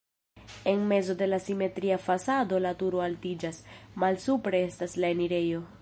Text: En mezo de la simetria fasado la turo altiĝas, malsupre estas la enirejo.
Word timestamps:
En 0.65 0.87
mezo 0.87 1.13
de 1.13 1.27
la 1.27 1.37
simetria 1.49 1.99
fasado 2.07 2.59
la 2.67 2.73
turo 2.81 3.05
altiĝas, 3.09 3.63
malsupre 4.05 4.65
estas 4.71 4.99
la 5.05 5.15
enirejo. 5.17 5.67